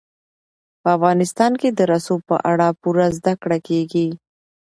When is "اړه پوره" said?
2.51-3.07